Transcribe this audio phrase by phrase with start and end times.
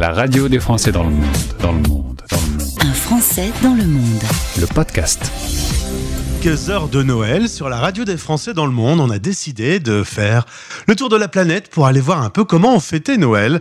[0.00, 1.26] La radio des Français dans le monde,
[1.60, 2.70] dans le monde, dans le monde.
[2.80, 4.22] Un Français dans le monde.
[4.58, 5.30] Le podcast.
[6.40, 9.78] Quelques heures de Noël sur la radio des Français dans le monde, on a décidé
[9.78, 10.46] de faire
[10.88, 13.60] le tour de la planète pour aller voir un peu comment on fêtait Noël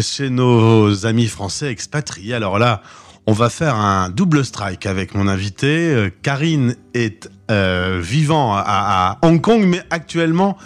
[0.00, 2.34] chez nos amis français expatriés.
[2.34, 2.82] Alors là,
[3.28, 6.12] on va faire un double strike avec mon invité.
[6.24, 10.58] Karine est euh, vivant à, à Hong Kong, mais actuellement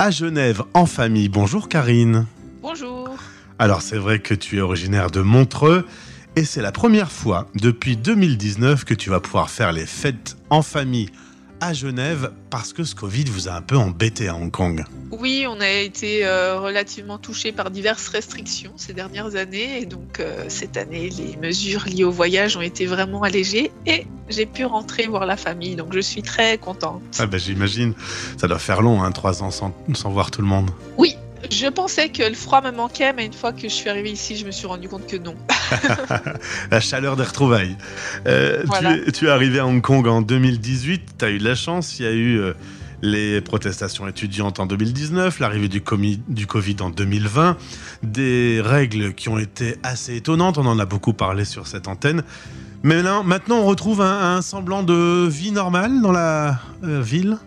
[0.00, 1.28] à Genève en famille.
[1.28, 2.26] Bonjour Karine.
[2.62, 2.95] Bonjour.
[3.58, 5.86] Alors c'est vrai que tu es originaire de Montreux
[6.36, 10.60] et c'est la première fois depuis 2019 que tu vas pouvoir faire les fêtes en
[10.60, 11.08] famille
[11.62, 14.84] à Genève parce que ce Covid vous a un peu embêté à Hong Kong.
[15.10, 20.20] Oui, on a été euh, relativement touché par diverses restrictions ces dernières années et donc
[20.20, 24.66] euh, cette année les mesures liées au voyage ont été vraiment allégées et j'ai pu
[24.66, 27.00] rentrer voir la famille donc je suis très contente.
[27.18, 27.94] Ah ben j'imagine,
[28.36, 30.70] ça doit faire long, hein, trois ans sans, sans voir tout le monde.
[30.98, 31.16] Oui,
[31.50, 34.36] je pensais que le froid me manquait, mais une fois que je suis arrivée ici,
[34.36, 35.34] je me suis rendu compte que non.
[36.70, 37.76] la chaleur des retrouvailles.
[38.26, 38.98] Euh, Voilà.
[38.98, 41.98] tu, tu es arrivé à Hong Kong en 2018, tu as eu de la chance,
[41.98, 42.52] il y a eu euh,
[43.02, 47.56] les protestations étudiantes en 2019, l'arrivée du, Covid en 2020,
[48.02, 52.22] des règles qui ont été assez étonnantes, on en a beaucoup parlé sur cette antenne.
[52.82, 57.38] Mais là, maintenant, on retrouve un, un semblant de vie normale dans la euh, ville.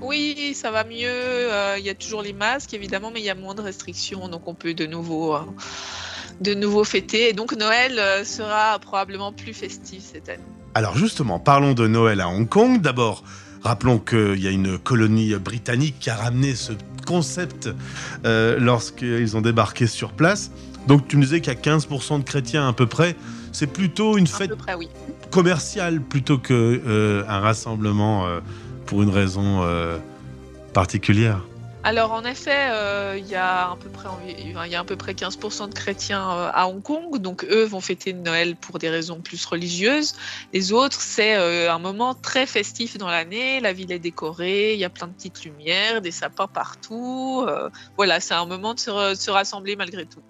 [0.00, 1.06] Oui, ça va mieux.
[1.08, 4.28] euh, Il y a toujours les masques évidemment, mais il y a moins de restrictions,
[4.28, 5.40] donc on peut de nouveau, euh,
[6.40, 7.30] de nouveau fêter.
[7.30, 10.42] Et donc Noël euh, sera probablement plus festif cette année.
[10.74, 12.80] Alors justement, parlons de Noël à Hong Kong.
[12.80, 13.22] D'abord,
[13.62, 16.72] rappelons qu'il y a une colonie britannique qui a ramené ce
[17.06, 17.68] concept
[18.24, 20.50] lorsqu'ils ont débarqué sur place.
[20.88, 23.14] Donc tu me disais qu'il y a 15% de chrétiens à peu près.
[23.52, 24.88] C'est plutôt une fête peu près, oui.
[25.30, 28.26] commerciale plutôt que euh, un rassemblement
[28.86, 29.98] pour une raison euh,
[30.72, 31.40] particulière.
[31.86, 34.96] Alors en effet, euh, il y a à peu près il y a à peu
[34.96, 38.88] près 15% de chrétiens euh, à Hong Kong, donc eux vont fêter Noël pour des
[38.88, 40.14] raisons plus religieuses.
[40.54, 43.60] Les autres, c'est euh, un moment très festif dans l'année.
[43.60, 47.46] La ville est décorée, il y a plein de petites lumières, des sapins partout.
[47.98, 50.22] voilà, c'est un moment de se, re- de se rassembler malgré tout.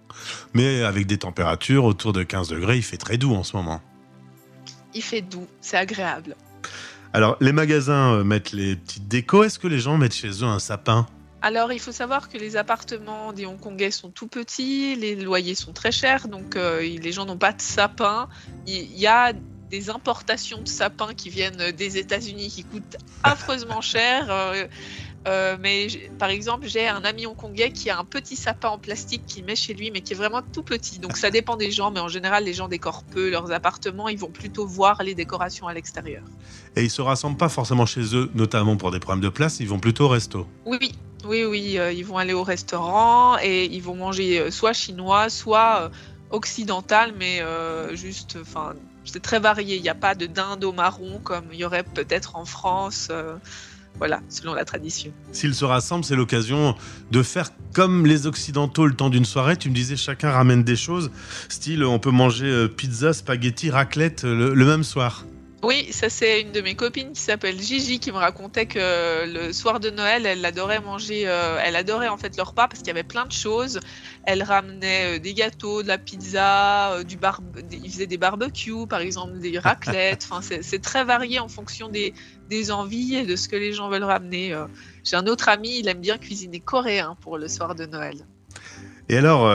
[0.55, 3.81] Mais avec des températures autour de 15 degrés, il fait très doux en ce moment.
[4.93, 6.35] Il fait doux, c'est agréable.
[7.15, 9.45] Alors les magasins euh, mettent les petites décos.
[9.45, 11.07] Est-ce que les gens mettent chez eux un sapin?
[11.43, 15.73] Alors, il faut savoir que les appartements des Hongkongais sont tout petits, les loyers sont
[15.73, 18.29] très chers, donc euh, les gens n'ont pas de sapin.
[18.67, 19.33] Il il y a
[19.71, 24.27] des importations de sapins qui viennent des États-Unis qui coûtent affreusement cher.
[24.31, 24.67] euh,
[25.27, 25.87] euh, mais
[26.19, 29.57] par exemple, j'ai un ami hongkongais qui a un petit sapin en plastique qu'il met
[29.57, 30.99] chez lui, mais qui est vraiment tout petit.
[30.99, 34.09] Donc ça dépend des gens, mais en général, les gens décorent peu leurs appartements.
[34.09, 36.23] Ils vont plutôt voir les décorations à l'extérieur.
[36.77, 39.61] Et ils se rassemblent pas forcément chez eux, notamment pour des problèmes de place.
[39.61, 40.47] Ils vont plutôt au resto.
[40.67, 40.93] Oui,
[41.27, 45.31] oui, oui, euh, ils vont aller au restaurant et ils vont manger euh, soit chinois,
[45.31, 45.91] soit
[46.31, 48.75] occidental, mais euh, juste, enfin,
[49.05, 49.77] c'est très varié.
[49.77, 53.11] Il n'y a pas de dinde au marron comme il y aurait peut-être en France.
[53.99, 55.13] Voilà, selon la tradition.
[55.33, 56.75] S'ils se rassemblent, c'est l'occasion
[57.11, 59.57] de faire comme les Occidentaux le temps d'une soirée.
[59.57, 61.11] Tu me disais, chacun ramène des choses.
[61.49, 65.25] Style, on peut manger euh, pizza, spaghetti, raclette euh, le, le même soir.
[65.65, 69.51] Oui, ça c'est une de mes copines qui s'appelle Gigi qui me racontait que le
[69.51, 72.89] soir de Noël, elle adorait manger, euh, elle adorait en fait le repas parce qu'il
[72.89, 73.81] y avait plein de choses.
[74.25, 77.41] Elle ramenait euh, des gâteaux, de la pizza, euh, du bar,
[77.73, 80.29] ils faisaient des barbecues par exemple, des raclettes.
[80.31, 82.13] Enfin, c'est très varié en fonction des,
[82.51, 84.55] des envies et de ce que les gens veulent ramener.
[85.03, 88.27] J'ai un autre ami, il aime bien cuisiner coréen pour le soir de Noël.
[89.09, 89.51] Et alors,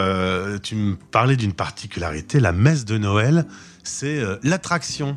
[0.62, 3.46] tu me parlais d'une particularité, la messe de Noël,
[3.84, 5.16] c'est l'attraction.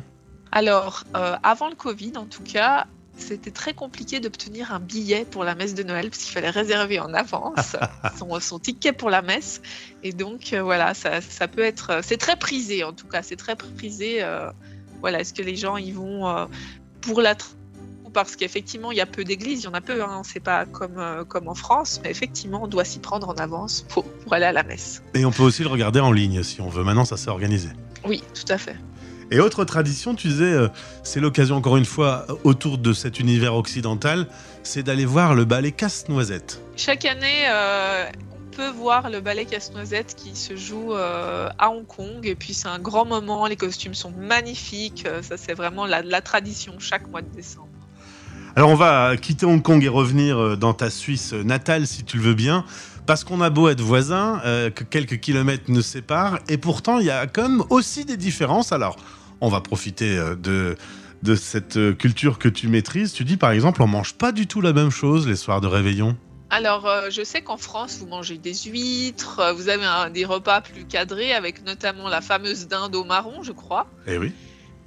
[0.55, 2.85] Alors, euh, avant le Covid, en tout cas,
[3.17, 6.99] c'était très compliqué d'obtenir un billet pour la messe de Noël parce qu'il fallait réserver
[6.99, 7.75] en avance
[8.17, 9.61] son, son ticket pour la messe.
[10.03, 12.01] Et donc, euh, voilà, ça, ça peut être.
[12.03, 14.23] C'est très prisé, en tout cas, c'est très prisé.
[14.23, 14.51] euh,
[15.01, 16.45] voilà, est-ce que les gens y vont euh,
[17.01, 17.35] pour la.
[18.13, 20.67] Parce qu'effectivement, il y a peu d'églises, il y en a peu, hein, c'est pas
[20.67, 24.33] comme, euh, comme en France, mais effectivement, on doit s'y prendre en avance pour, pour
[24.33, 25.01] aller à la messe.
[25.15, 26.83] Et on peut aussi le regarder en ligne si on veut.
[26.83, 27.69] Maintenant, ça s'est organisé.
[28.05, 28.77] Oui, tout à fait.
[29.33, 30.67] Et autre tradition, tu disais, euh,
[31.01, 34.27] c'est l'occasion encore une fois, autour de cet univers occidental,
[34.61, 36.61] c'est d'aller voir le ballet Casse-Noisette.
[36.77, 41.87] Chaque année, euh, on peut voir le ballet Casse-Noisette qui se joue euh, à Hong
[41.87, 42.19] Kong.
[42.27, 43.47] Et puis, c'est un grand moment.
[43.47, 45.07] Les costumes sont magnifiques.
[45.23, 47.69] Ça, c'est vraiment la, la tradition chaque mois de décembre.
[48.55, 52.23] Alors on va quitter Hong Kong et revenir dans ta Suisse natale si tu le
[52.23, 52.65] veux bien,
[53.07, 57.07] parce qu'on a beau être voisins, euh, que quelques kilomètres nous séparent, et pourtant il
[57.07, 58.71] y a quand même aussi des différences.
[58.71, 58.95] Alors
[59.43, 60.75] on va profiter euh, de,
[61.21, 63.13] de cette euh, culture que tu maîtrises.
[63.13, 65.67] Tu dis par exemple on mange pas du tout la même chose les soirs de
[65.67, 66.15] réveillon.
[66.49, 70.23] Alors, euh, je sais qu'en France, vous mangez des huîtres, euh, vous avez un- des
[70.23, 73.87] repas plus cadrés avec notamment la fameuse dinde au marron, je crois.
[74.05, 74.31] Eh oui.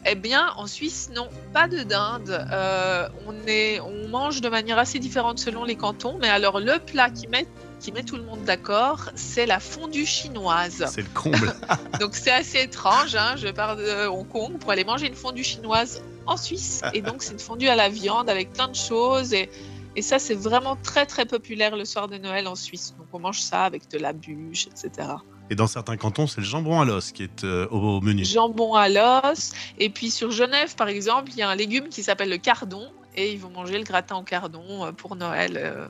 [0.08, 2.30] Eh bien, en Suisse, non, pas de dinde.
[2.52, 6.78] Euh, on, est, on mange de manière assez différente selon les cantons, mais alors le
[6.78, 7.48] plat qui met,
[7.80, 10.84] qui met tout le monde d'accord, c'est la fondue chinoise.
[10.88, 11.54] C'est le comble.
[12.00, 15.44] Donc c'est assez étrange, hein, je pars de Hong Kong pour aller manger une fondue
[15.44, 16.82] chinoise en Suisse.
[16.92, 19.32] Et donc c'est une fondue à la viande avec plein de choses.
[19.32, 19.48] Et,
[19.94, 22.94] et ça, c'est vraiment très très populaire le soir de Noël en Suisse.
[22.98, 25.08] Donc on mange ça avec de la bûche, etc.
[25.48, 28.24] Et dans certains cantons, c'est le jambon à l'os qui est euh, au, menu.
[28.24, 29.52] Jambon à l'os.
[29.78, 32.90] Et puis sur Genève, par exemple, il y a un légume qui s'appelle le cardon.
[33.18, 35.88] Et ils vont manger le gratin au cardon euh, pour Noël, euh,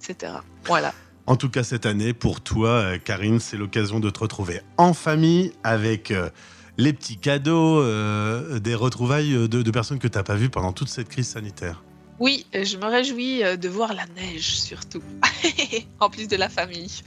[0.00, 0.34] etc.
[0.64, 0.94] Voilà.
[1.28, 4.94] En tout cas, cette année, pour toi, euh, Karine, c'est l'occasion de te retrouver en
[4.94, 6.30] famille avec euh,
[6.78, 10.72] les petits cadeaux, euh, des retrouvailles de, de personnes que tu n'as pas vues pendant
[10.72, 11.84] toute cette crise sanitaire.
[12.18, 15.02] Oui, je me réjouis de voir la neige surtout.
[16.00, 17.02] en plus de la famille.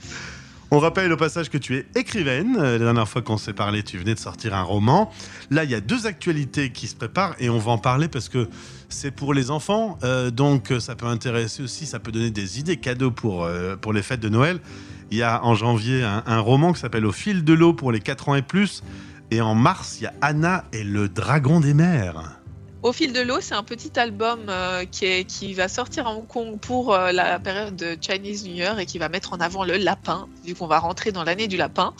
[0.74, 2.56] On rappelle au passage que tu es écrivaine.
[2.58, 5.10] Euh, La dernière fois qu'on s'est parlé, tu venais de sortir un roman.
[5.50, 8.30] Là, il y a deux actualités qui se préparent et on va en parler parce
[8.30, 8.48] que
[8.88, 9.98] c'est pour les enfants.
[10.02, 13.46] euh, donc, euh, ça peut intéresser aussi, ça peut donner des idées cadeaux pour,
[13.82, 14.60] pour les fêtes de Noël.
[15.10, 17.92] Il y a en janvier un, un roman qui s'appelle Au fil de l'eau pour
[17.92, 18.82] les 4 ans et plus.
[19.30, 22.40] Et en mars, il y a Anna et le dragon des mers.
[22.82, 26.58] Au fil de l'eau, c'est un petit album euh, qui, va sortir à Hong Kong
[26.58, 29.76] pour euh, la période de Chinese New Year et qui va mettre en avant le
[29.76, 31.94] lapin, vu qu'on va rentrer dans l'année du lapin.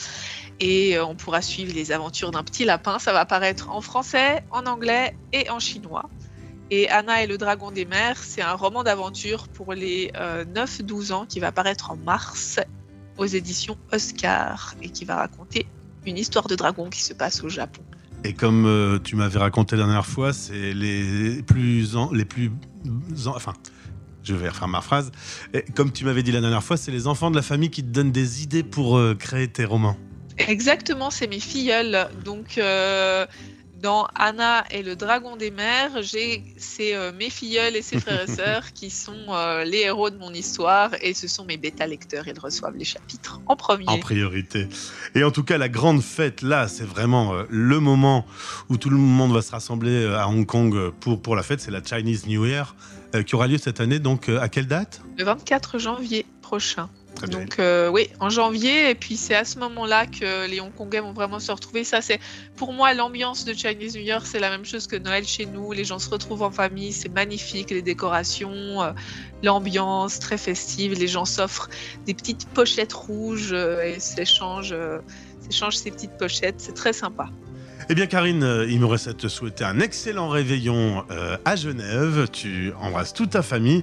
[0.59, 2.99] Et euh, on pourra suivre les aventures d'un petit lapin.
[2.99, 6.11] Ça va apparaître en français, en anglais et en chinois.
[6.73, 11.13] Et Anna et le dragon des mers, c'est un roman d'aventure pour les euh, 9-12
[11.13, 12.59] ans qui va apparaître en mars
[13.19, 15.67] aux éditions Oscar et qui va raconter
[16.07, 17.83] une histoire de dragon qui se passe au Japon.
[18.25, 22.51] Et comme euh, tu m'avais raconté la dernière fois, c'est les plus, les plus,
[23.27, 23.53] en- enfin,
[24.23, 25.11] je vais refaire ma phrase.
[25.75, 27.89] Comme tu m'avais dit la dernière fois, c'est les enfants de la famille qui te
[27.89, 29.97] donnent des idées pour euh, créer tes romans.
[30.39, 32.09] Exactement, c'est mes filleuls.
[32.25, 33.27] Donc, euh,
[33.83, 38.23] dans Anna et le dragon des mers, j'ai c'est euh, mes filleuls et ses frères
[38.23, 41.87] et sœurs qui sont euh, les héros de mon histoire et ce sont mes bêta
[41.87, 42.27] lecteurs.
[42.29, 43.89] Ils reçoivent les chapitres en premier.
[43.89, 44.69] En priorité.
[45.15, 48.25] Et en tout cas, la grande fête, là, c'est vraiment euh, le moment
[48.69, 51.61] où tout le monde va se rassembler à Hong Kong pour, pour la fête.
[51.61, 52.75] C'est la Chinese New Year
[53.27, 53.99] qui aura lieu cette année.
[53.99, 55.03] Donc, à quelle date?
[55.19, 56.89] Le 24 janvier prochain.
[57.15, 57.27] Très.
[57.27, 61.13] Donc euh, oui, en janvier, et puis c'est à ce moment-là que les Hongkongais vont
[61.13, 61.85] vraiment se retrouver.
[61.85, 62.19] Ça, c'est
[62.57, 65.73] pour moi l'ambiance de Chinese New Year, c'est la même chose que Noël chez nous.
[65.73, 68.93] Les gens se retrouvent en famille, c'est magnifique, les décorations, euh,
[69.43, 70.99] l'ambiance très festive.
[70.99, 71.69] Les gens s'offrent
[72.07, 74.75] des petites pochettes rouges euh, et s'échangent,
[75.41, 76.57] s'échangent ces petites pochettes.
[76.59, 77.29] C'est très sympa.
[77.89, 81.05] Eh bien, Karine, il me reste à te souhaiter un excellent réveillon
[81.45, 82.29] à Genève.
[82.33, 83.83] Tu embrasses toute ta famille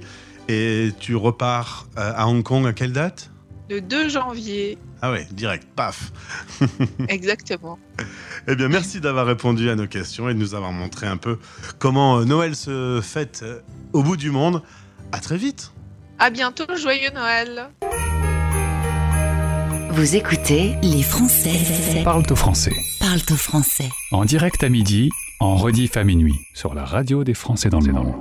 [0.49, 3.29] et tu repars euh, à Hong Kong à quelle date?
[3.69, 6.11] Le 2 janvier, Ah ouais, direct, paf.
[7.07, 7.77] exactement.
[8.47, 11.37] Eh bien, merci d'avoir répondu à nos questions et de nous avoir montré un peu
[11.77, 13.59] comment euh, Noël se fête euh,
[13.93, 14.63] au bout du monde.
[15.11, 15.71] À très vite.
[16.17, 17.69] À bientôt, joyeux Noël.
[19.91, 22.73] Vous écoutez Les Français Parle au français.
[22.99, 23.89] parlent au français.
[24.11, 26.39] En direct à midi, en rediff à minuit.
[26.55, 28.15] Sur la radio des Français dans le monde.